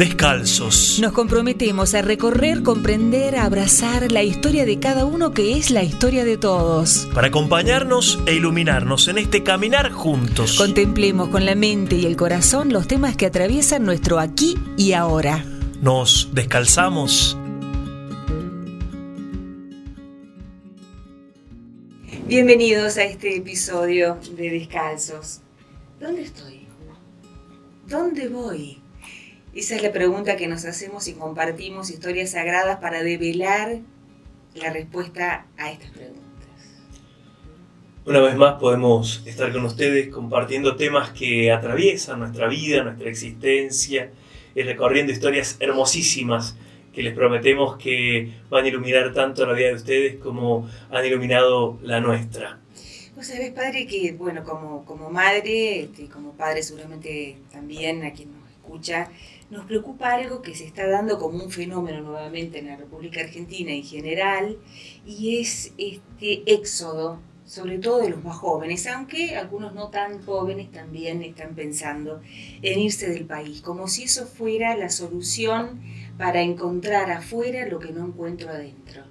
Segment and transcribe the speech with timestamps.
[0.00, 0.98] Descalzos.
[0.98, 5.82] Nos comprometemos a recorrer, comprender, a abrazar la historia de cada uno que es la
[5.82, 7.06] historia de todos.
[7.12, 10.56] Para acompañarnos e iluminarnos en este caminar juntos.
[10.56, 15.44] Contemplemos con la mente y el corazón los temas que atraviesan nuestro aquí y ahora.
[15.82, 17.36] Nos descalzamos.
[22.26, 25.42] Bienvenidos a este episodio de Descalzos.
[26.00, 26.66] ¿Dónde estoy?
[27.86, 28.80] ¿Dónde voy?
[29.52, 33.78] Esa es la pregunta que nos hacemos y compartimos historias sagradas para develar
[34.54, 36.20] la respuesta a estas preguntas.
[38.06, 44.12] Una vez más podemos estar con ustedes compartiendo temas que atraviesan nuestra vida, nuestra existencia
[44.54, 46.56] y recorriendo historias hermosísimas
[46.92, 51.78] que les prometemos que van a iluminar tanto la vida de ustedes como han iluminado
[51.82, 52.60] la nuestra.
[53.16, 58.32] Vos sabés, padre, que, bueno, como, como madre, este, como padre seguramente también a quien
[58.32, 59.10] nos escucha,
[59.50, 63.72] nos preocupa algo que se está dando como un fenómeno nuevamente en la República Argentina
[63.72, 64.58] en general,
[65.06, 70.70] y es este éxodo, sobre todo de los más jóvenes, aunque algunos no tan jóvenes
[70.70, 72.20] también están pensando
[72.62, 75.80] en irse del país, como si eso fuera la solución
[76.16, 79.02] para encontrar afuera lo que no encuentro adentro.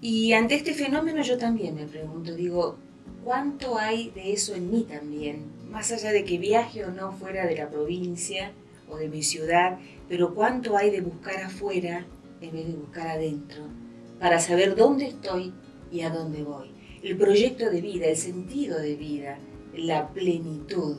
[0.00, 2.76] Y ante este fenómeno yo también me pregunto, digo,
[3.24, 5.57] ¿cuánto hay de eso en mí también?
[5.70, 8.52] Más allá de que viaje o no fuera de la provincia
[8.88, 12.06] o de mi ciudad, pero ¿cuánto hay de buscar afuera
[12.40, 13.64] en vez de buscar adentro?
[14.18, 15.52] Para saber dónde estoy
[15.92, 16.70] y a dónde voy.
[17.02, 19.38] El proyecto de vida, el sentido de vida,
[19.74, 20.96] la plenitud.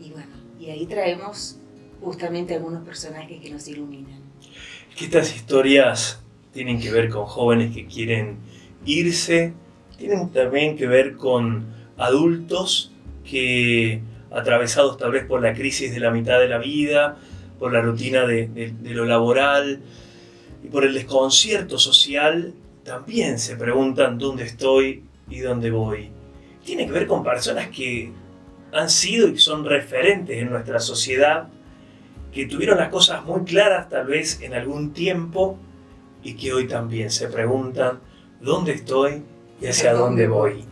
[0.00, 1.58] Y bueno, y ahí traemos
[2.00, 4.20] justamente algunos personajes que nos iluminan.
[4.96, 8.38] Que estas historias tienen que ver con jóvenes que quieren
[8.84, 9.54] irse,
[9.98, 12.91] tienen también que ver con adultos
[13.28, 17.18] que, atravesados tal vez por la crisis de la mitad de la vida,
[17.58, 19.80] por la rutina de, de lo laboral
[20.64, 26.10] y por el desconcierto social, también se preguntan dónde estoy y dónde voy.
[26.64, 28.12] Tiene que ver con personas que
[28.72, 31.48] han sido y son referentes en nuestra sociedad
[32.32, 35.58] que tuvieron las cosas muy claras tal vez en algún tiempo
[36.22, 38.00] y que hoy también se preguntan
[38.40, 39.22] dónde estoy
[39.60, 40.64] y hacia dónde voy.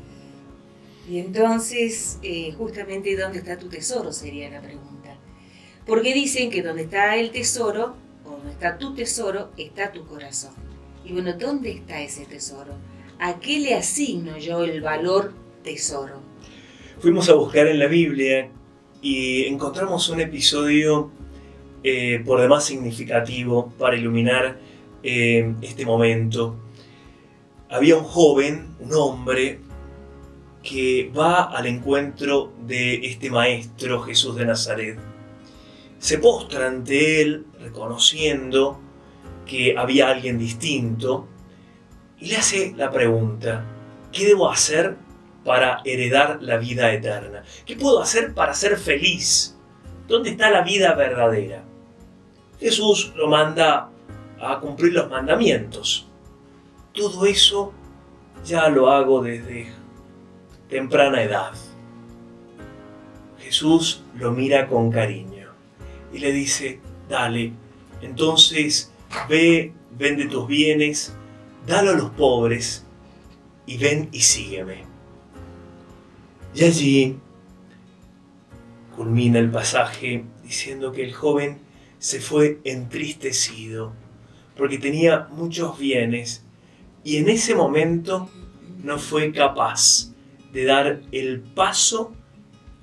[1.11, 4.13] Y entonces, eh, justamente, ¿dónde está tu tesoro?
[4.13, 5.17] Sería la pregunta.
[5.85, 10.53] Porque dicen que donde está el tesoro, o donde está tu tesoro, está tu corazón.
[11.05, 12.75] Y bueno, ¿dónde está ese tesoro?
[13.19, 15.33] ¿A qué le asigno yo el valor
[15.65, 16.21] tesoro?
[17.01, 18.49] Fuimos a buscar en la Biblia
[19.03, 21.11] y encontramos un episodio
[21.83, 24.61] eh, por demás significativo para iluminar
[25.03, 26.55] eh, este momento.
[27.69, 29.59] Había un joven, un hombre,
[30.63, 34.99] que va al encuentro de este maestro Jesús de Nazaret.
[35.99, 38.79] Se postra ante él reconociendo
[39.47, 41.27] que había alguien distinto
[42.19, 43.65] y le hace la pregunta,
[44.13, 44.97] ¿qué debo hacer
[45.45, 47.43] para heredar la vida eterna?
[47.65, 49.57] ¿Qué puedo hacer para ser feliz?
[50.07, 51.65] ¿Dónde está la vida verdadera?
[52.59, 53.91] Jesús lo manda
[54.41, 56.07] a cumplir los mandamientos.
[56.93, 57.73] Todo eso
[58.45, 59.80] ya lo hago desde
[60.71, 61.53] temprana edad.
[63.41, 65.49] Jesús lo mira con cariño
[66.13, 67.53] y le dice, dale,
[68.01, 68.93] entonces
[69.29, 71.13] ve, vende tus bienes,
[71.67, 72.85] dalo a los pobres
[73.67, 74.85] y ven y sígueme.
[76.55, 77.17] Y allí
[78.97, 81.59] culmina el pasaje diciendo que el joven
[81.99, 83.93] se fue entristecido
[84.57, 86.45] porque tenía muchos bienes
[87.03, 88.29] y en ese momento
[88.83, 90.10] no fue capaz
[90.53, 92.13] de dar el paso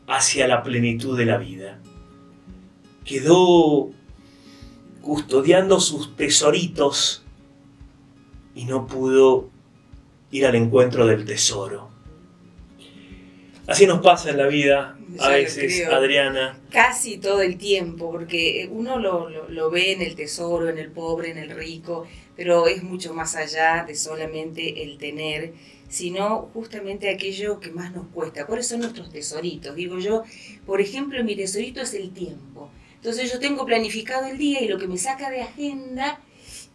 [0.08, 1.80] hacia la plenitud de la vida.
[3.04, 3.92] Quedó
[5.02, 7.24] custodiando sus tesoritos
[8.56, 9.50] y no pudo
[10.32, 11.90] ir al encuentro del tesoro.
[13.68, 16.58] Así nos pasa en la vida, a veces, Adriana.
[16.72, 21.32] Casi todo el tiempo, porque uno lo, lo, ve en el tesoro, en el pobre,
[21.32, 25.54] en el rico, pero es mucho más allá de solamente el tener,
[25.90, 28.46] sino justamente aquello que más nos cuesta.
[28.46, 29.76] ¿Cuáles son nuestros tesoritos?
[29.76, 30.24] Digo yo,
[30.66, 32.70] por ejemplo, mi tesorito es el tiempo.
[32.96, 36.20] Entonces yo tengo planificado el día y lo que me saca de agenda,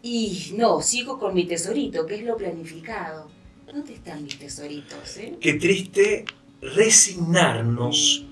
[0.03, 3.29] y no, sigo con mi tesorito, que es lo planificado.
[3.67, 5.17] ¿Dónde están mis tesoritos?
[5.17, 5.37] Eh?
[5.41, 6.25] Qué triste
[6.61, 8.27] resignarnos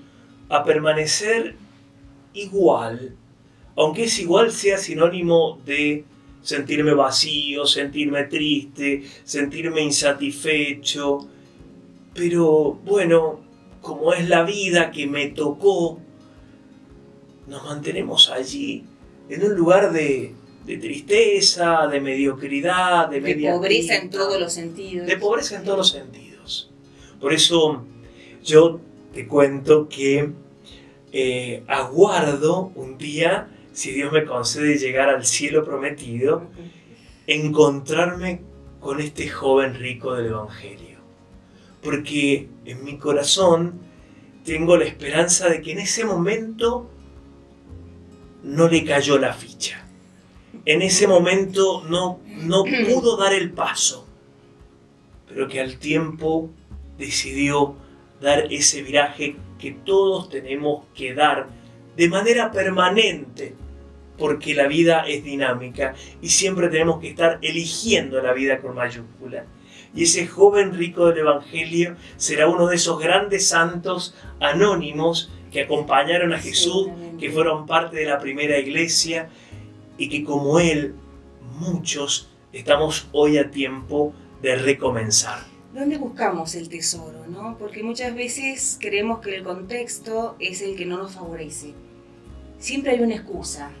[0.49, 1.55] a permanecer
[2.33, 3.15] igual,
[3.75, 6.05] aunque es igual sea sinónimo de
[6.41, 11.27] sentirme vacío, sentirme triste, sentirme insatisfecho.
[12.13, 13.39] Pero bueno,
[13.81, 15.99] como es la vida que me tocó,
[17.47, 18.85] nos mantenemos allí
[19.29, 20.33] en un lugar de,
[20.65, 25.07] tristeza, de mediocridad, de, de pobreza en todos los sentidos.
[25.07, 26.71] De pobreza en todos los sentidos.
[27.19, 27.83] Por eso
[28.43, 28.79] yo
[29.13, 30.31] te cuento que
[31.13, 36.47] eh, aguardo un día, si Dios me concede llegar al cielo prometido,
[37.27, 38.41] encontrarme
[38.79, 40.99] con este joven rico del Evangelio.
[41.81, 43.79] Porque en mi corazón
[44.43, 46.89] tengo la esperanza de que en ese momento
[48.43, 49.85] no le cayó la ficha.
[50.65, 54.07] En ese momento no, no pudo dar el paso,
[55.27, 56.49] pero que al tiempo
[56.97, 57.75] decidió
[58.19, 61.49] dar ese viraje que todos tenemos que dar
[61.95, 63.55] de manera permanente,
[64.17, 69.45] porque la vida es dinámica y siempre tenemos que estar eligiendo la vida con mayúscula.
[69.93, 76.33] Y ese joven rico del Evangelio será uno de esos grandes santos anónimos que acompañaron
[76.33, 76.87] a Jesús,
[77.19, 79.29] que fueron parte de la primera iglesia
[79.97, 80.95] y que como él,
[81.59, 85.50] muchos estamos hoy a tiempo de recomenzar.
[85.73, 87.25] ¿Dónde buscamos el tesoro?
[87.27, 87.57] ¿no?
[87.57, 91.73] Porque muchas veces creemos que el contexto es el que no nos favorece.
[92.59, 93.71] Siempre hay una excusa.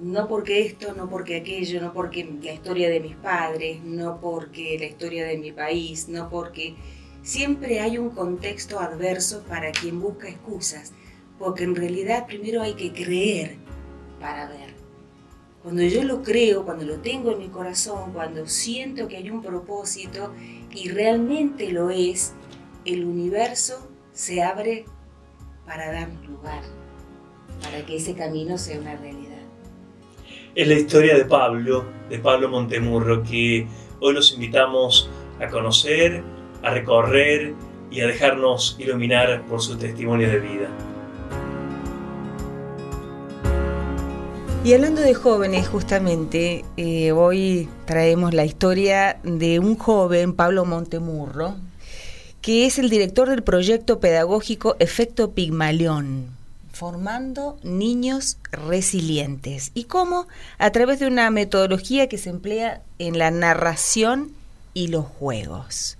[0.00, 4.78] No porque esto, no porque aquello, no porque la historia de mis padres, no porque
[4.78, 6.74] la historia de mi país, no porque...
[7.22, 10.92] Siempre hay un contexto adverso para quien busca excusas,
[11.38, 13.56] porque en realidad primero hay que creer
[14.18, 14.79] para ver.
[15.62, 19.42] Cuando yo lo creo, cuando lo tengo en mi corazón, cuando siento que hay un
[19.42, 20.32] propósito
[20.74, 22.34] y realmente lo es,
[22.86, 24.86] el universo se abre
[25.66, 26.62] para darnos lugar,
[27.62, 29.42] para que ese camino sea una realidad.
[30.54, 33.68] Es la historia de Pablo, de Pablo Montemurro, que
[34.00, 35.10] hoy los invitamos
[35.40, 36.22] a conocer,
[36.62, 37.54] a recorrer
[37.90, 40.70] y a dejarnos iluminar por su testimonio de vida.
[44.62, 51.56] Y hablando de jóvenes, justamente, eh, hoy traemos la historia de un joven, Pablo Montemurro,
[52.42, 56.36] que es el director del proyecto pedagógico Efecto Pigmalión,
[56.74, 59.70] formando niños resilientes.
[59.72, 60.28] ¿Y cómo?
[60.58, 64.30] A través de una metodología que se emplea en la narración
[64.74, 65.96] y los juegos.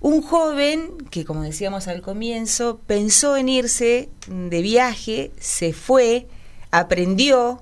[0.00, 6.26] Un joven que, como decíamos al comienzo, pensó en irse de viaje, se fue,
[6.70, 7.60] aprendió,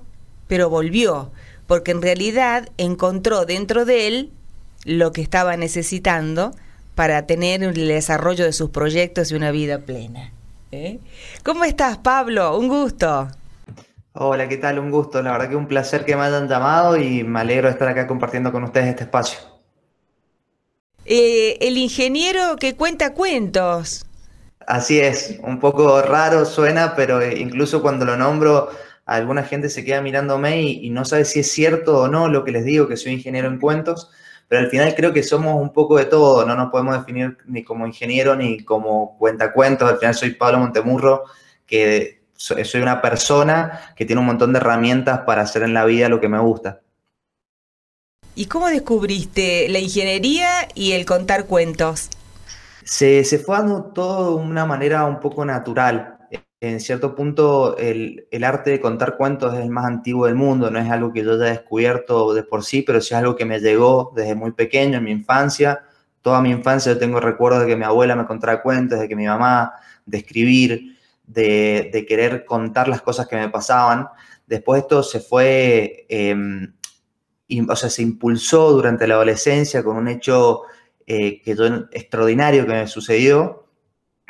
[0.51, 1.31] pero volvió,
[1.65, 4.31] porque en realidad encontró dentro de él
[4.83, 6.51] lo que estaba necesitando
[6.93, 10.33] para tener el desarrollo de sus proyectos y una vida plena.
[10.73, 10.99] ¿eh?
[11.45, 12.57] ¿Cómo estás, Pablo?
[12.57, 13.29] Un gusto.
[14.11, 14.79] Hola, ¿qué tal?
[14.79, 15.21] Un gusto.
[15.21, 18.05] La verdad que un placer que me hayan llamado y me alegro de estar acá
[18.05, 19.39] compartiendo con ustedes este espacio.
[21.05, 24.05] Eh, el ingeniero que cuenta cuentos.
[24.67, 28.69] Así es, un poco raro suena, pero incluso cuando lo nombro
[29.15, 32.51] alguna gente se queda mirándome y, no sabe si es cierto o no lo que
[32.51, 34.09] les digo, que soy ingeniero en cuentos,
[34.47, 37.63] pero al final creo que somos un poco de todo, no nos podemos definir ni
[37.63, 41.25] como ingeniero ni como cuentacuentos, al final soy Pablo Montemurro,
[41.65, 46.09] que soy una persona que tiene un montón de herramientas para hacer en la vida
[46.09, 46.81] lo que me gusta.
[48.33, 52.09] ¿Y cómo descubriste la ingeniería y el contar cuentos?
[52.83, 56.17] Se, se fue dando todo de una manera un poco natural
[56.61, 60.77] en cierto punto el, arte de contar cuentos es el más antiguo del mundo, no
[60.77, 63.59] es algo que yo haya descubierto de por sí, pero sí es algo que me
[63.59, 65.83] llegó desde muy pequeño, en mi infancia.
[66.21, 69.15] Toda mi infancia yo tengo recuerdos de que mi abuela me contaba cuentos, de que
[69.15, 69.73] mi mamá,
[70.05, 74.07] de escribir, de, querer contar las cosas que me pasaban.
[74.45, 76.73] Después esto se fue, em,
[77.67, 80.61] o sea, se impulsó durante la adolescencia con un hecho
[81.07, 83.60] eh, que yo, extraordinario que me sucedió,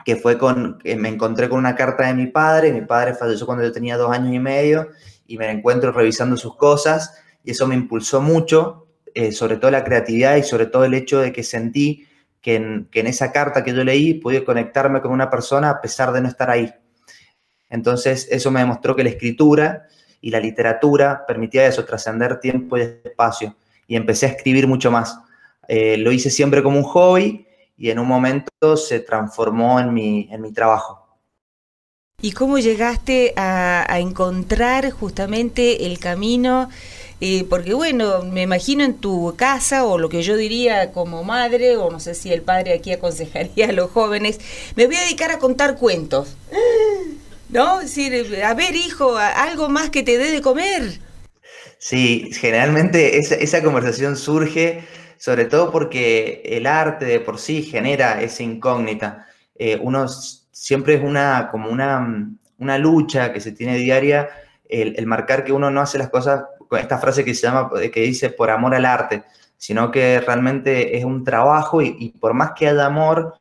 [0.06, 3.46] que fue con, que me encontré con una carta de mi padre, mi padre falleció
[3.46, 4.90] cuando yo tenía dos años y medio,
[5.28, 9.84] y me encuentro revisando sus cosas, y eso me impulsó mucho, eh, sobre todo la
[9.84, 12.08] creatividad y sobre todo el hecho de que sentí
[12.42, 15.82] que en, que en esa carta que yo leí pude conectarme con una persona a
[15.82, 16.74] pesar de no estar ahí.
[17.70, 19.88] Entonces eso me demostró que la escritura
[20.22, 23.56] y la literatura permitía eso, trascender tiempo y espacio,
[23.88, 25.20] y empecé a escribir mucho más.
[25.68, 27.48] Eh, lo hice siempre como un hobby,
[27.82, 31.00] y en un momento se transformó en mi, en mi trabajo.
[32.22, 36.70] ¿Y cómo llegaste a, encontrar justamente el camino?
[37.22, 41.78] Eh, porque bueno, me imagino en tu casa o lo que yo diría como madre,
[41.78, 44.40] o no sé si el padre aquí aconsejaría a los jóvenes,
[44.76, 46.38] me voy a dedicar a contar cuentos.
[47.50, 47.80] ¿No?
[47.80, 51.00] a ver, hijo, algo más que te dé de comer.
[51.80, 54.84] Sí, generalmente esa, esa conversación surge
[55.22, 59.28] sobre todo porque el arte de por sí genera esa incógnita.
[59.54, 64.30] Eh, uno siempre es una, como una, una, lucha que se tiene diaria
[64.68, 68.02] el, marcar que uno no hace las cosas con esta frase que se llama, que
[68.02, 69.24] dice por amor al arte,
[69.58, 73.36] sino que realmente es un trabajo y, por más que haya amor,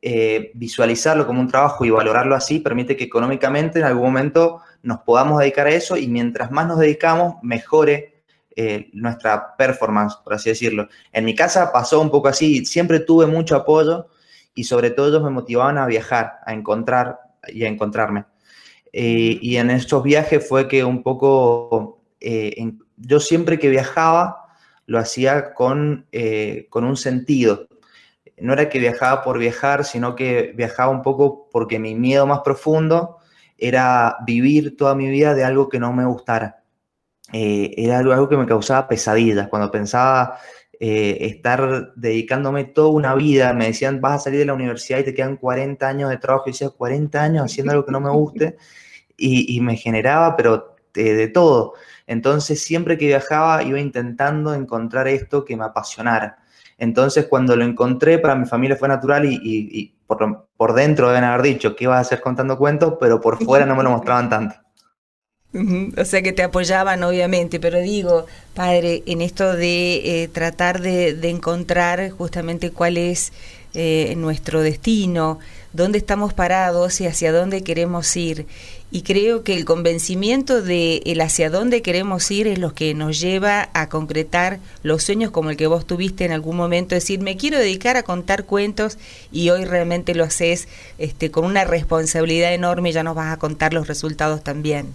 [0.00, 5.00] eh, visualizarlo como un trabajo y valorarlo así permite que económicamente en algún momento nos
[5.00, 8.19] podamos dedicar a eso y mientras más nos dedicamos, mejore
[8.62, 10.86] eh, nuestra performance, por así decirlo.
[11.12, 14.08] En mi casa pasó un poco así, siempre tuve mucho apoyo
[14.54, 18.26] y sobre todo ellos me motivaban a viajar, a encontrar y a encontrarme.
[18.92, 24.44] Eh, y en estos viajes fue que un poco, eh, yo siempre que viajaba
[24.84, 26.06] lo hacía con,
[26.68, 27.66] con un sentido.
[28.36, 32.40] No era que viajaba por viajar, sino que viajaba un poco porque mi miedo más
[32.40, 33.20] profundo
[33.56, 36.59] era vivir toda mi vida de algo que no me gustara.
[37.32, 39.48] Era algo, que me causaba pesadillas.
[39.48, 40.38] Cuando pensaba
[40.80, 45.14] estar dedicándome toda una vida, me decían, vas a salir de la universidad y te
[45.14, 48.56] quedan 40 años de trabajo, y decía, 40 años haciendo algo que no me guste,
[49.16, 51.74] y, me generaba, pero de, todo.
[52.06, 56.38] Entonces, siempre que viajaba, iba intentando encontrar esto que me apasionara.
[56.78, 61.42] Entonces, cuando lo encontré, para mi familia fue natural y, por, por, dentro deben haber
[61.42, 64.56] dicho que iba a hacer contando cuentos, pero por fuera no me lo mostraban tanto.
[65.52, 71.28] O sea que te apoyaban, obviamente, pero digo, padre, en esto de eh, tratar de,
[71.28, 73.32] encontrar justamente cuál es
[73.74, 75.40] eh, nuestro destino,
[75.72, 78.46] dónde estamos parados y hacia dónde queremos ir.
[78.92, 83.18] Y creo que el convencimiento de el hacia dónde queremos ir es lo que nos
[83.20, 87.36] lleva a concretar los sueños como el que vos tuviste en algún momento, decir, me
[87.36, 88.98] quiero dedicar a contar cuentos
[89.32, 93.38] y hoy realmente lo haces este, con una responsabilidad enorme y ya nos vas a
[93.38, 94.86] contar los resultados también.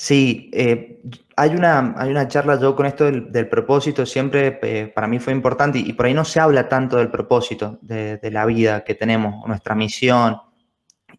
[0.00, 1.00] Sí, eh,
[1.34, 5.32] hay, una, hay una charla yo con esto del, propósito, siempre eh, para mí fue
[5.32, 8.94] importante y, por ahí no se habla tanto del propósito, de, de la vida que
[8.94, 10.36] tenemos, nuestra misión.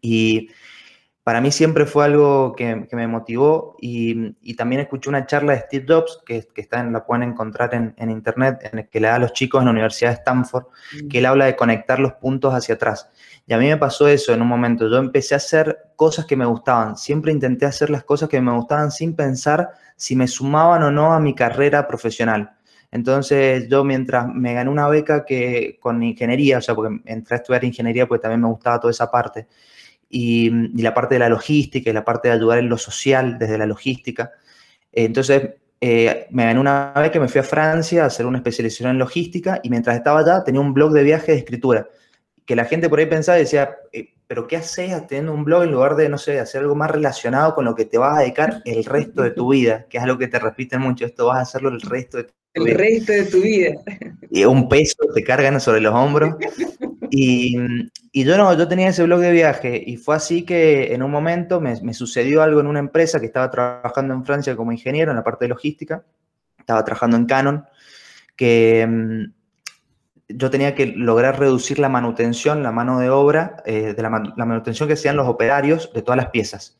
[0.02, 0.48] Y
[1.24, 5.86] para mí siempre fue algo que, me motivó y, también escuché una charla de Steve
[5.88, 9.16] Jobs, que, que está en, la pueden encontrar en, internet, en el que le da
[9.16, 10.66] a los chicos en la Universidad de Stanford,
[11.10, 13.10] que él habla de conectar los puntos hacia atrás.
[13.46, 14.90] Y a mí me pasó eso en un momento.
[14.90, 16.98] Yo empecé a hacer cosas que me gustaban.
[16.98, 21.14] Siempre intenté hacer las cosas que me gustaban sin pensar si me sumaban o no
[21.14, 22.56] a mi carrera profesional.
[22.92, 27.38] Entonces yo mientras me gané una beca que con ingeniería, o sea, porque entré a
[27.38, 29.48] estudiar ingeniería, pues también me gustaba toda esa parte
[30.10, 30.50] y,
[30.82, 33.66] la parte de la logística y la parte de ayudar en lo social desde la
[33.66, 34.32] logística.
[34.92, 35.52] Entonces,
[35.82, 38.98] eh, me gané una vez que me fui a Francia a hacer una especialización en
[38.98, 41.88] logística y mientras estaba allá tenía un blog de viaje de escritura.
[42.46, 45.64] Que la gente por ahí pensaba y decía, eh, pero ¿qué haces teniendo un blog
[45.64, 48.22] en lugar de, no sé, hacer algo más relacionado con lo que te vas a
[48.22, 49.86] dedicar el resto de tu vida?
[49.90, 52.34] Que es algo que te repiten mucho, esto vas a hacerlo el resto de tu
[52.64, 52.72] vida.
[52.72, 53.74] El resto de tu vida.
[54.30, 56.36] Y un peso te cargan sobre los hombros.
[57.10, 57.58] Y,
[58.12, 61.12] y, yo no, yo tenía ese blog de viaje y fue así que en un
[61.12, 65.18] momento me, sucedió algo en una empresa que estaba trabajando en Francia como ingeniero en
[65.18, 66.04] la parte de logística,
[66.58, 67.66] estaba trabajando en Canon,
[68.36, 69.24] que mm,
[70.30, 74.46] yo tenía que lograr reducir la manutención, la mano de obra, eh, de la, la,
[74.46, 76.78] manutención que hacían los operarios de todas las piezas.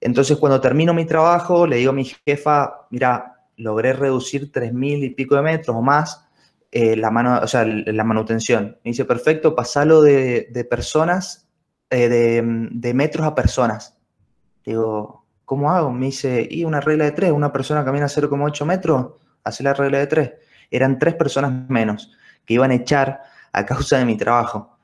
[0.00, 5.10] Entonces cuando termino mi trabajo le digo a mi jefa, mira, logré reducir 3.000 y
[5.10, 6.26] pico de metros o más
[6.74, 8.78] eh, la, mano, o sea, la manutención.
[8.82, 11.46] Me dice, perfecto, pasalo de, de personas,
[11.90, 13.98] eh, de, de, metros a personas.
[14.64, 15.92] Digo, ¿cómo hago?
[15.92, 19.12] Me dice, y una regla de tres, una persona camina 0,8 metros,
[19.44, 20.32] hace la regla de tres.
[20.70, 22.10] Eran tres personas menos
[22.46, 23.20] que iban a echar
[23.52, 24.78] a causa de mi trabajo.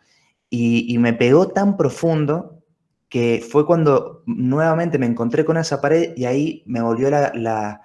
[0.50, 2.62] Y, y me pegó tan profundo
[3.08, 7.80] que fue cuando nuevamente me encontré con esa pared y ahí me volvió la, la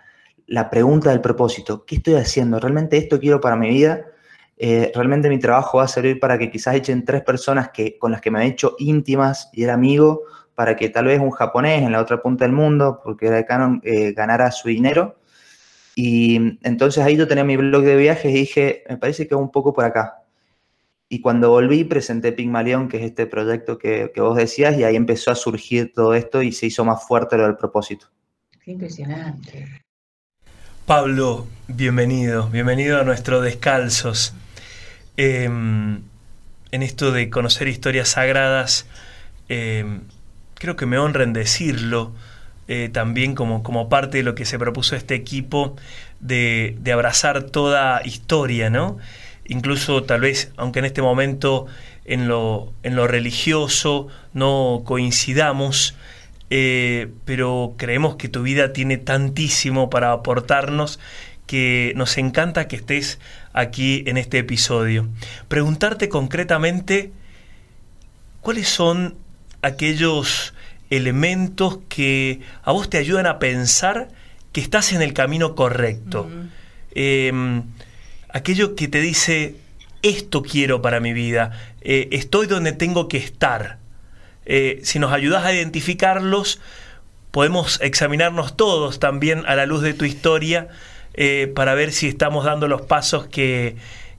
[0.47, 1.85] la pregunta del propósito.
[1.85, 2.59] ¿Qué estoy haciendo?
[2.59, 4.05] ¿Realmente esto quiero para mi vida?
[4.57, 8.11] Eh, ¿Realmente mi trabajo va a servir para que quizás echen tres personas que, con
[8.11, 10.21] las que me he hecho íntimas y era amigo,
[10.55, 13.45] para que tal vez un japonés en la otra punta del mundo, porque era de
[13.45, 15.17] Canon, eh, ganara su dinero?
[15.95, 19.51] Y entonces ahí yo tenía mi blog de viajes y dije, me parece que un
[19.51, 20.23] poco por acá.
[21.09, 24.95] Y cuando volví presenté Pigmalión, que es este proyecto que, que vos decías, y ahí
[24.95, 28.07] empezó a surgir todo esto y se hizo más fuerte lo del propósito.
[28.63, 29.82] Qué impresionante.
[30.85, 34.33] Pablo, bienvenido, bienvenido a nuestro Descalzos.
[35.15, 36.01] Em,
[36.71, 38.85] en esto de conocer historias sagradas,
[39.47, 40.01] em,
[40.55, 42.11] creo que me honra en decirlo,
[42.67, 45.77] eh, también como, como, parte de lo que se propuso este equipo
[46.19, 48.97] de, de, abrazar toda historia, ¿no?
[49.45, 51.65] Incluso tal vez, aunque en este momento
[52.03, 55.95] en lo, en lo religioso no coincidamos,
[56.55, 60.99] eh, pero creemos que tu vida tiene tantísimo para aportarnos
[61.47, 63.17] que nos encanta que estés
[63.53, 65.07] aquí en este episodio.
[65.47, 67.11] Preguntarte concretamente
[68.41, 69.15] cuáles son
[69.63, 70.53] aquellos
[70.91, 74.09] elementos que a vos te ayudan a pensar
[74.51, 76.29] que estás en el camino correcto.
[76.93, 77.63] Em,
[78.29, 79.55] aquello que te dice,
[80.03, 83.79] esto quiero para mi vida, eh, estoy donde tengo que estar.
[84.45, 86.61] Eh, si nos ayudas a identificarlos,
[87.31, 90.67] podemos examinarnos todos también a la luz de tu historia
[91.13, 93.75] eh, para ver si estamos dando los pasos que,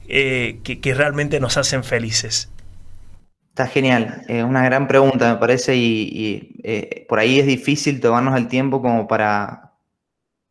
[0.07, 2.50] que, realmente nos hacen felices.
[3.50, 8.83] Está genial, una gran pregunta me parece y, por ahí es difícil tomarnos el tiempo
[8.83, 9.73] como para,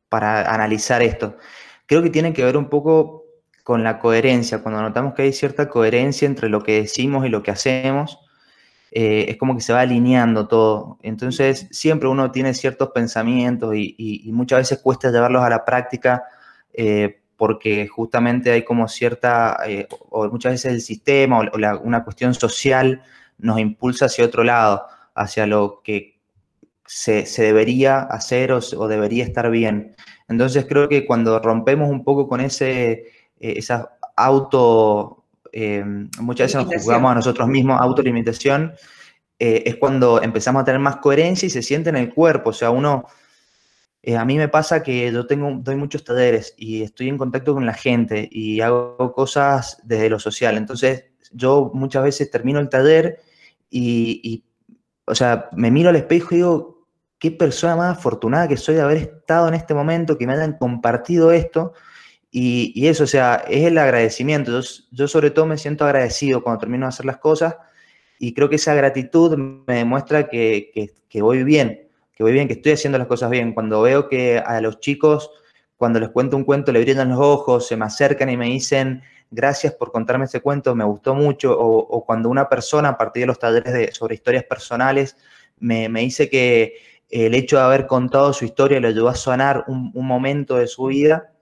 [0.08, 1.38] para analizar esto.
[1.86, 3.24] Creo que tiene que ver un poco
[3.64, 7.44] con la coherencia, cuando notamos que hay cierta coherencia entre lo que decimos y lo
[7.44, 8.20] que hacemos,
[8.96, 11.00] eh, es como que se va alineando todo.
[11.02, 16.24] Entonces, siempre uno tiene ciertos pensamientos y, muchas veces cuesta llevarlos a la práctica
[16.74, 21.44] eh, porque justamente hay como cierta, eh, o muchas veces el sistema o,
[21.84, 23.02] una cuestión social
[23.40, 24.86] nos impulsa hacia otro lado,
[25.16, 26.20] hacia lo que
[26.86, 29.96] se, debería hacer o, debería estar bien.
[30.28, 33.06] Entonces, creo que cuando rompemos un poco con ese,
[33.40, 35.23] esa auto
[35.54, 35.86] eh,
[36.20, 38.74] muchas veces nos juzgamos a nosotros mismos, autolimitación,
[39.38, 42.50] eh, es cuando empezamos a tener más coherencia y se siente en el cuerpo.
[42.50, 43.06] O sea, uno,
[44.02, 47.54] eh, a mí me pasa que yo tengo, doy muchos talleres y estoy en contacto
[47.54, 50.58] con la gente y hago cosas desde lo social.
[50.58, 53.20] Entonces, yo muchas veces termino el taller
[53.70, 54.44] y, y
[55.06, 56.88] o sea, me miro al espejo y digo,
[57.20, 60.58] qué persona más afortunada que soy de haber estado en este momento, que me hayan
[60.58, 61.74] compartido esto
[62.36, 64.60] y, eso, o sea, es el agradecimiento.
[64.90, 67.58] Yo, sobre todo me siento agradecido cuando termino de hacer las cosas
[68.18, 72.72] y creo que esa gratitud me demuestra que, voy bien, que voy bien, que estoy
[72.72, 73.54] haciendo las cosas bien.
[73.54, 75.30] Cuando veo que a los chicos,
[75.78, 79.04] cuando les cuento un cuento, le brillan los ojos, se me acercan y me dicen,
[79.30, 83.28] gracias por contarme ese cuento, me gustó mucho, o, cuando una persona a partir de
[83.28, 85.18] los talleres de, sobre historias personales
[85.60, 86.78] me, dice que
[87.12, 90.88] el hecho de haber contado su historia le ayudó a sanar un momento de su
[90.88, 91.33] vida,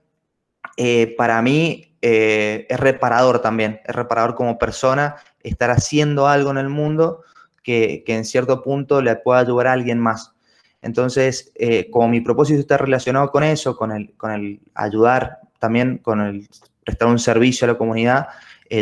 [0.76, 6.58] eh, para mí eh, es reparador también, es reparador como persona estar haciendo algo en
[6.58, 7.22] el mundo
[7.62, 10.32] que, en cierto punto le pueda ayudar a alguien más.
[10.80, 15.98] Entonces, eh, como mi propósito está relacionado con eso, con el, con el ayudar también,
[15.98, 16.48] con el
[16.84, 18.28] prestar un servicio a la comunidad,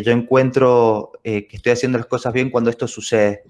[0.05, 3.43] yo encuentro que estoy haciendo las cosas bien cuando esto sucede.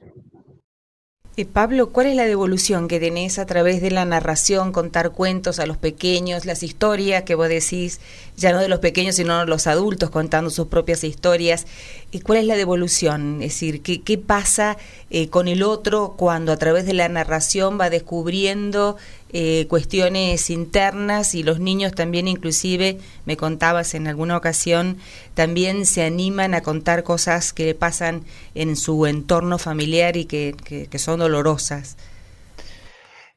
[1.41, 5.59] Eh, Pablo, ¿cuál es la devolución que tenés a través de la narración, contar cuentos
[5.59, 7.99] a los pequeños, las historias que vos decís,
[8.37, 11.67] ya no de los pequeños, sino de los adultos contando sus propias historias?
[12.13, 13.37] ¿Y cuál es la devolución?
[13.41, 14.77] Es decir, ¿qué, pasa
[15.11, 18.97] eh, con el otro cuando a través de la narración va descubriendo
[19.33, 24.97] eh, cuestiones internas y los niños también inclusive, me contabas en alguna ocasión,
[25.35, 28.25] también se animan a contar cosas que le pasan
[28.57, 31.97] en su entorno familiar y que, son dolorosas.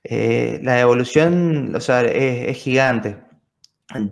[0.03, 3.17] Eh, la evolución, o sea, es, gigante.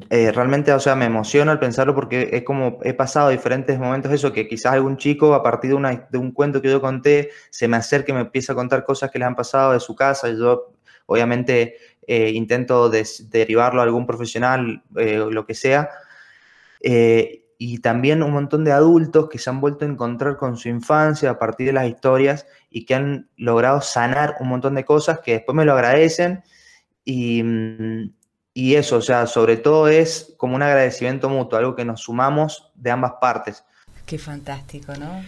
[0.09, 4.11] Eh, realmente, o sea, me emociono al pensarlo porque es como he pasado diferentes momentos
[4.11, 7.29] eso, que quizás algún chico a partir de, una, de un cuento que yo conté
[7.49, 9.95] se me acerque y me empieza a contar cosas que le han pasado de su
[9.95, 10.73] casa yo
[11.11, 11.75] Obviamente
[12.07, 15.89] eh, intento derivarlo a algún profesional, eh, lo que sea.
[16.79, 20.69] Eh, y también un montón de adultos que se han vuelto a encontrar con su
[20.69, 25.19] infancia a partir de las historias y que han logrado sanar un montón de cosas
[25.19, 26.43] que después me lo agradecen.
[27.03, 28.13] Y, mm,
[28.53, 32.69] y eso, o sea, sobre todo es como un agradecimiento mutuo, algo que nos sumamos
[32.75, 33.63] de ambas partes.
[34.05, 35.23] Qué fantástico, ¿no?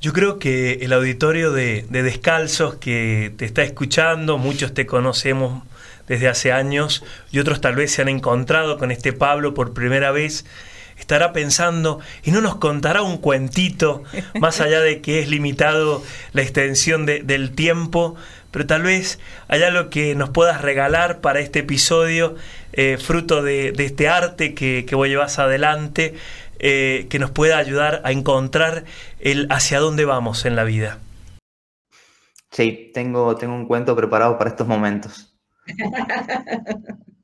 [0.00, 5.64] Yo creo que el auditorio de, Descalzos que te está escuchando, muchos te conocemos
[6.06, 10.12] desde hace años y otros tal vez se han encontrado con este Pablo por primera
[10.12, 10.44] vez,
[10.98, 14.02] estará pensando y no nos contará un cuentito,
[14.38, 18.16] más allá de que es limitado la extensión del tiempo,
[18.56, 22.36] pero tal vez haya algo que nos puedas regalar para este episodio,
[22.72, 26.14] eh, fruto de, este arte que, que vos llevas adelante,
[26.58, 28.84] eh, que nos pueda ayudar a encontrar
[29.20, 31.00] el hacia dónde vamos en la vida.
[32.50, 35.36] Sí, tengo, tengo un cuento preparado para estos momentos.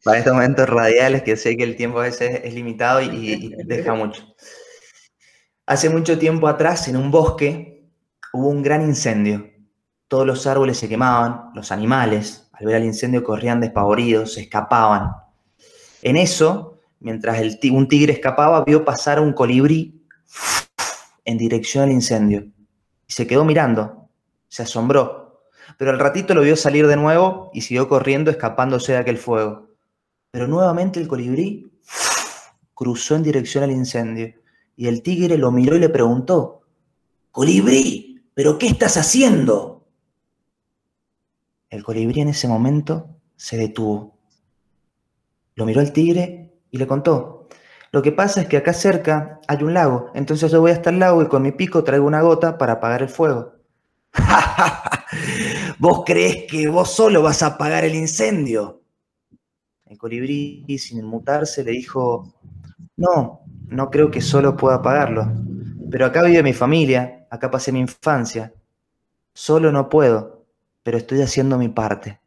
[0.05, 3.95] para estos momentos radiales que sé que el tiempo a veces es limitado y, deja
[3.95, 4.23] mucho.
[5.65, 7.91] Hace mucho tiempo atrás, en un bosque,
[8.35, 9.52] hubo un gran incendio.
[10.13, 15.11] Todos los árboles se quemaban, los animales, al ver el incendio, corrían despavoridos, se escapaban.
[16.03, 20.05] En eso, mientras un tigre escapaba, vio pasar un colibrí
[21.25, 22.45] en dirección al incendio.
[23.09, 24.11] Y se quedó mirando,
[24.49, 25.47] se asombró.
[25.79, 29.71] Pero al ratito lo vio salir de nuevo y siguió corriendo escapándose de aquel fuego.
[30.31, 31.73] Pero nuevamente el colibrí
[32.75, 34.35] cruzó en dirección al incendio.
[34.77, 36.65] Y el tigre lo miró y le preguntó,
[37.31, 39.82] Colibrí, ¿pero qué estás haciendo?
[41.73, 44.19] El colibrí en ese momento se detuvo.
[45.55, 47.49] Lo miró al tigre y le contó.
[47.93, 50.99] Lo que pasa es que acá cerca hay un lago, entonces yo voy hasta el
[50.99, 53.55] lago y con mi pico traigo una gota para apagar el fuego.
[55.79, 58.83] ¿Vos crees que vos solo vas a apagar el incendio?
[59.87, 62.35] El colibrí, sin inmutarse, le dijo,
[62.99, 65.27] no, no creo que solo pueda apagarlo,
[65.91, 68.53] pero acá vive mi familia, acá pasé mi infancia.
[69.33, 70.32] Solo no puedo,
[70.83, 72.21] pero estoy haciendo mi parte.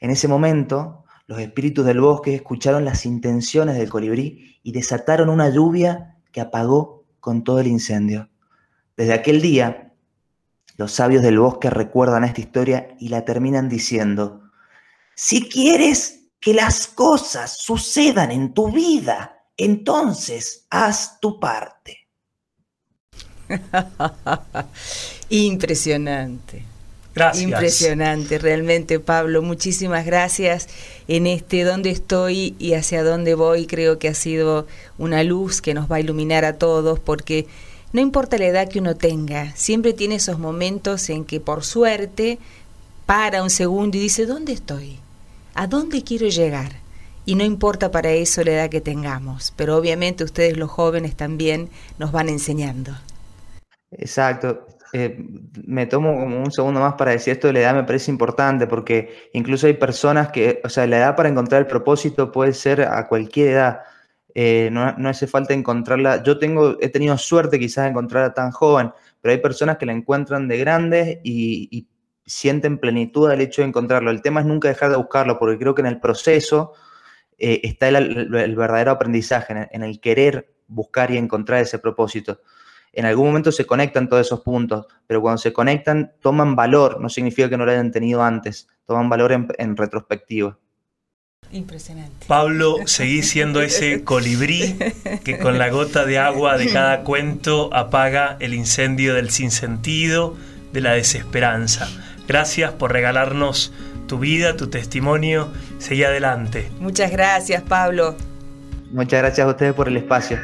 [0.00, 5.48] En ese momento, los espíritus del bosque escucharon las intenciones del colibrí y desataron una
[5.48, 8.28] lluvia que apagó con todo el incendio.
[8.96, 9.92] Desde aquel día,
[10.76, 14.50] los sabios del bosque recuerdan esta historia y la terminan diciendo,
[15.14, 22.08] si quieres que las cosas sucedan en tu vida, entonces haz tu parte.
[25.28, 26.71] Impresionante.
[27.14, 27.44] Gracias.
[27.44, 29.42] Impresionante, realmente, Pablo.
[29.42, 30.68] Muchísimas gracias
[31.08, 33.66] en este dónde estoy y hacia dónde voy.
[33.66, 34.66] Creo que ha sido
[34.98, 37.46] una luz que nos va a iluminar a todos porque
[37.92, 42.38] no importa la edad que uno tenga, siempre tiene esos momentos en que por suerte
[43.04, 44.98] para un segundo y dice, ¿dónde estoy?
[45.54, 46.72] ¿A dónde quiero llegar?
[47.26, 51.68] Y no importa para eso la edad que tengamos, pero obviamente ustedes los jóvenes también
[51.98, 52.96] nos van enseñando.
[53.90, 54.66] Exacto.
[54.94, 55.18] Eh,
[55.66, 58.66] me tomo como un segundo más para decir esto de la edad me parece importante
[58.66, 62.82] porque incluso hay personas que, o sea, la edad para encontrar el propósito puede ser
[62.82, 63.80] a cualquier edad.
[64.34, 66.22] Eh, no, hace falta encontrarla.
[66.22, 69.92] Yo tengo, he tenido suerte quizás de encontrarla tan joven, pero hay personas que la
[69.92, 71.88] encuentran de grandes y,
[72.24, 74.10] sienten plenitud al hecho de encontrarlo.
[74.10, 76.72] El tema es nunca dejar de buscarlo, porque creo que en el proceso
[77.36, 82.40] eh, está el, verdadero aprendizaje, en en el querer buscar y encontrar ese propósito.
[82.92, 87.08] En algún momento se conectan todos esos puntos, pero cuando se conectan toman valor, no
[87.08, 90.58] significa que no lo hayan tenido antes, toman valor en, en retrospectiva.
[91.50, 92.26] Impresionante.
[92.26, 94.78] Pablo, seguís siendo ese colibrí
[95.24, 100.34] que con la gota de agua de cada cuento apaga el incendio del sinsentido,
[100.72, 101.88] de la desesperanza.
[102.26, 103.72] Gracias por regalarnos
[104.06, 105.52] tu vida, tu testimonio.
[105.78, 106.70] Seguí adelante.
[106.80, 108.16] Muchas gracias, Pablo.
[108.90, 110.38] Muchas gracias a ustedes por el espacio.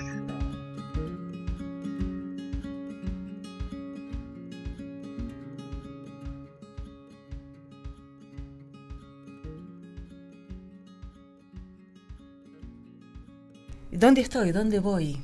[13.99, 14.53] ¿Dónde estoy?
[14.53, 15.21] ¿Dónde voy?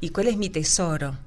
[0.00, 1.18] ¿Y cuál es mi tesoro?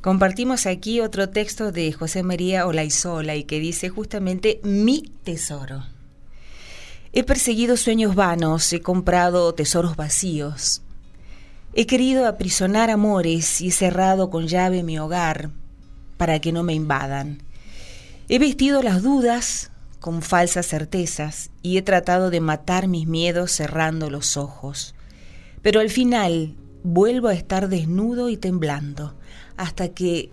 [0.00, 5.84] Compartimos aquí otro texto de José María Olaizola y que dice justamente mi tesoro.
[7.12, 10.80] He perseguido sueños vanos, he comprado tesoros vacíos.
[11.74, 15.50] He querido aprisionar amores y he cerrado con llave mi hogar
[16.16, 17.42] para que no me invadan.
[18.30, 24.08] He vestido las dudas con falsas certezas y he tratado de matar mis miedos cerrando
[24.08, 24.94] los ojos.
[25.62, 29.14] Pero al final vuelvo a estar desnudo y temblando
[29.56, 30.30] hasta que,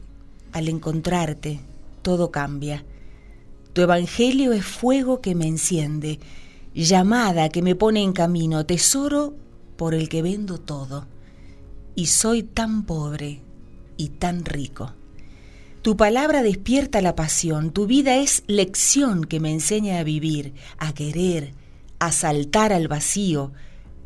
[0.51, 1.59] al encontrarte,
[2.01, 2.85] todo cambia.
[3.73, 6.19] Tu evangelio es fuego que me enciende,
[6.73, 9.33] llamada que me pone en camino, tesoro
[9.75, 11.07] por el que vendo todo.
[11.95, 13.41] Y soy tan pobre
[13.97, 14.93] y tan rico.
[15.81, 20.93] Tu palabra despierta la pasión, tu vida es lección que me enseña a vivir, a
[20.93, 21.53] querer,
[21.99, 23.51] a saltar al vacío.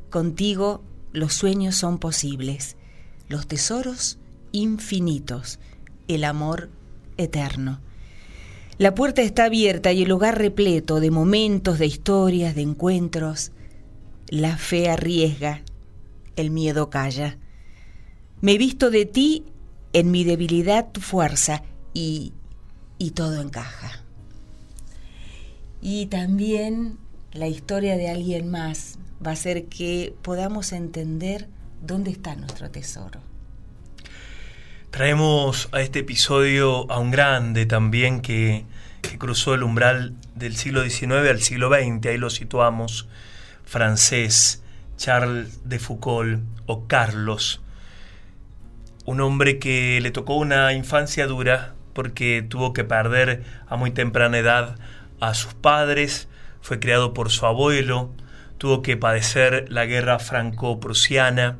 [0.09, 2.77] Contigo los sueños son posibles,
[3.27, 4.17] los tesoros
[4.51, 5.59] infinitos,
[6.07, 6.69] el amor
[7.17, 7.79] eterno.
[8.77, 13.51] La puerta está abierta y el hogar repleto de momentos, de historias, de encuentros.
[14.27, 15.63] La fe arriesga,
[16.35, 17.37] el miedo calla.
[18.41, 19.43] Me he visto de ti
[19.91, 22.31] en mi debilidad tu fuerza y,
[22.97, 24.03] y todo encaja.
[25.81, 26.97] Y también
[27.31, 31.47] la historia de alguien más va a hacer que podamos entender
[31.81, 33.19] dónde está nuestro tesoro.
[34.89, 38.65] Traemos a este episodio a un grande también que,
[39.01, 43.07] que, cruzó el umbral del siglo XIX al siglo XX, ahí lo situamos,
[43.63, 44.63] francés,
[44.97, 47.61] Charles de Foucault o Carlos,
[49.05, 54.39] un hombre que le tocó una infancia dura porque tuvo que perder a muy temprana
[54.39, 54.75] edad
[55.19, 56.27] a sus padres,
[56.61, 58.11] fue criado por su abuelo,
[58.57, 61.59] tuvo que padecer la guerra franco-prusiana.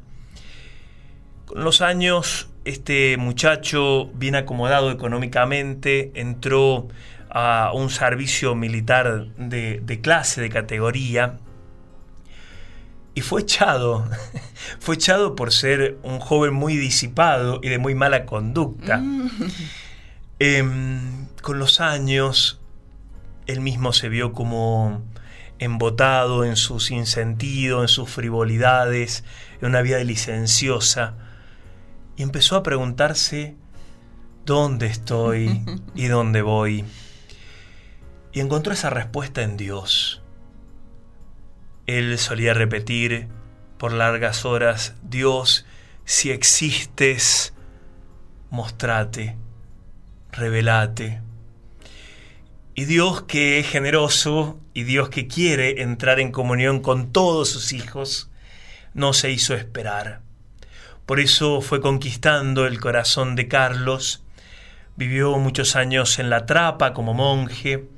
[1.46, 6.88] Con los años este muchacho, bien acomodado económicamente, entró
[7.30, 11.38] a un servicio militar de, de, clase, de categoría,
[13.20, 14.08] y fue echado.
[14.80, 18.98] fue echado por ser un joven muy disipado y de muy mala conducta.
[18.98, 19.30] Mm.
[20.40, 20.64] Eh,
[21.42, 22.59] con los años,
[23.50, 25.02] él mismo se vio como
[25.58, 29.24] embotado en su sinsentido, en sus frivolidades,
[29.60, 31.16] en una vida licenciosa,
[32.16, 33.56] y empezó a preguntarse
[34.46, 36.86] dónde estoy y dónde voy.
[38.34, 40.22] Y encontró esa respuesta en Dios.
[41.88, 43.30] Él solía repetir
[43.80, 45.66] por largas horas, Dios,
[46.06, 47.54] si existes,
[48.52, 49.38] mostrate,
[50.32, 51.24] revelate.
[52.80, 57.74] Y Dios que es generoso y Dios que quiere entrar en comunión con todos sus
[57.74, 58.30] hijos,
[58.94, 60.22] no se hizo esperar.
[61.06, 64.24] Por eso fue conquistando el corazón de Carlos,
[64.96, 67.90] vivió muchos años en la trapa como monje,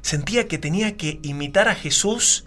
[0.00, 2.46] sentía que tenía que imitar a Jesús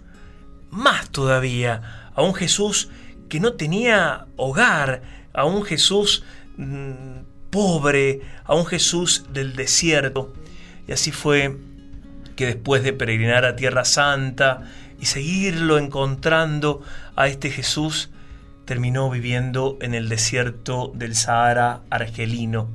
[0.70, 2.88] más todavía, a un Jesús
[3.28, 5.02] que no tenía hogar,
[5.32, 6.24] a un Jesús
[6.56, 10.34] mm, pobre, a un Jesús del desierto.
[10.90, 11.56] Y así fue
[12.34, 16.82] que después de peregrinar a Tierra Santa y seguirlo encontrando
[17.14, 18.10] a este Jesús,
[18.64, 22.68] terminó viviendo en el desierto del Sahara argelino.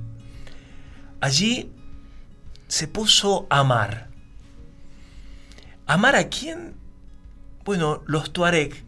[1.19, 1.73] Allí
[2.69, 4.07] se puso a amar.
[5.85, 6.75] ¿Amar a quién?
[7.65, 8.85] Bueno, los Tuareg,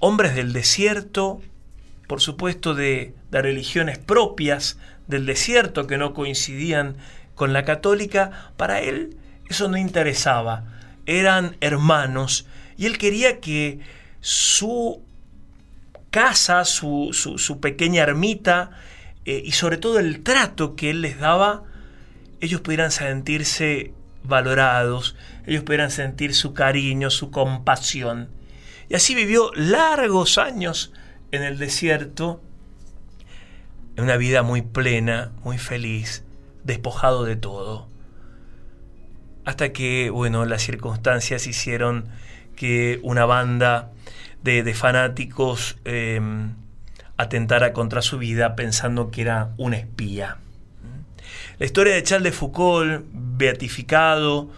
[0.00, 1.42] hombres del desierto,
[2.08, 6.96] por supuesto de, de religiones propias del desierto que no coincidían
[7.40, 9.16] con la católica, para él
[9.48, 10.64] eso no interesaba.
[11.06, 13.80] Eran hermanos y él quería que
[14.20, 15.02] su
[16.10, 18.72] casa, su, su, pequeña ermita
[19.24, 21.62] eh, y sobre todo el trato que él les daba,
[22.42, 28.28] ellos pudieran sentirse valorados, ellos pudieran sentir su cariño, su compasión.
[28.90, 30.92] Y así vivió largos años
[31.32, 32.42] en el desierto,
[33.96, 36.22] en una vida muy plena, muy feliz,
[36.64, 37.88] despojado de todo.
[39.44, 42.08] Hasta que, bueno, las circunstancias hicieron
[42.56, 43.90] que una banda
[44.42, 46.54] de, fanáticos em,
[47.16, 50.38] atentara contra su vida pensando que era un espía.
[51.58, 54.50] La historia de Charles de Foucault, beatificado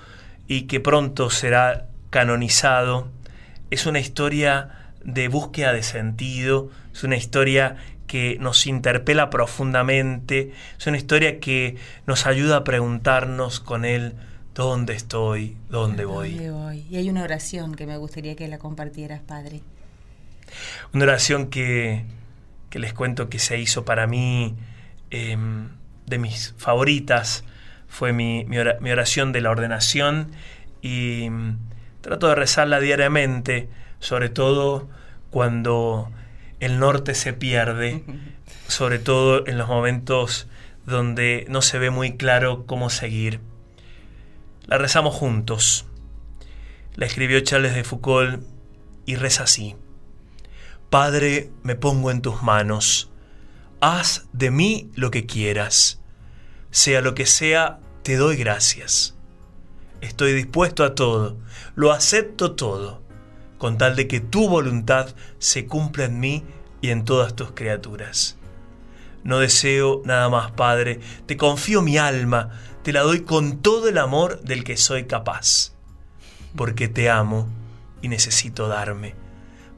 [0.47, 3.09] y que pronto será canonizado,
[3.71, 7.77] es una historia de búsqueda de sentido, es una historia
[8.13, 14.13] que nos interpela profundamente, es una historia que nos ayuda a preguntarnos con él
[14.55, 16.39] dónde estoy, dónde voy.
[16.91, 19.63] Y hay una oración que me gustaría que la compartieras, Padre.
[20.93, 22.05] Una oración que,
[22.73, 24.57] les cuento que se hizo para mí
[25.11, 25.71] em,
[26.05, 27.45] de mis favoritas,
[27.89, 28.45] fue mi,
[28.93, 30.33] oración de la ordenación
[30.83, 31.57] y mm,
[32.03, 33.71] trato de rezarla diariamente,
[34.01, 34.91] sobre todo
[35.31, 36.11] cuando
[36.63, 38.05] el norte se pierde,
[38.69, 40.47] sobre todo en los momentos
[40.87, 43.41] donde no se ve muy claro cómo seguir.
[44.67, 45.87] La rezamos juntos.
[46.95, 48.45] La escribió Charles de Foucault
[49.07, 49.75] y reza así.
[50.89, 53.11] Padre, me pongo en tus manos.
[53.81, 56.01] Haz de mí lo que quieras.
[56.71, 59.17] Sea lo que sea, te doy gracias.
[60.01, 61.39] Estoy dispuesto a todo,
[61.75, 63.02] lo acepto todo,
[63.63, 66.43] con tal de que tu voluntad se cumpla en mí
[66.81, 68.37] y en todas tus criaturas.
[69.23, 72.51] No deseo nada más, Padre, te confío mi alma,
[72.83, 75.75] te la doy con todo el amor del que soy capaz,
[76.57, 77.47] porque te amo
[78.03, 79.15] y necesito darme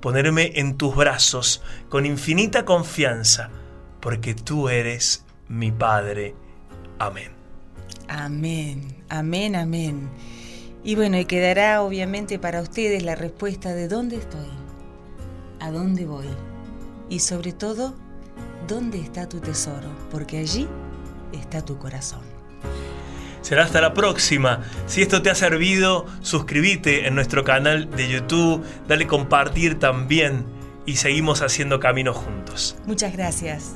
[0.01, 3.51] ponerme en tus brazos con infinita confianza,
[4.01, 6.35] porque tú eres mi Padre.
[6.99, 7.33] Amén.
[8.09, 10.09] Amén, amén, amén.
[10.85, 14.49] Y bueno, y quedará obviamente para ustedes la respuesta de dónde estoy,
[15.59, 16.29] a dónde voy
[17.09, 17.94] y sobre todo,
[18.68, 20.68] dónde está tu tesoro, porque allí
[21.33, 22.20] está tu corazón.
[23.40, 24.62] Será hasta la próxima.
[24.87, 30.44] Si esto te ha servido, suscríbete en nuestro canal de YouTube, dale compartir también
[30.87, 32.77] y seguimos haciendo camino juntos.
[32.87, 33.75] Muchas gracias.